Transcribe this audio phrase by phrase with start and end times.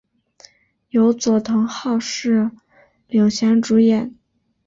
[0.89, 2.49] 由佐藤浩市
[3.09, 4.15] 领衔主演。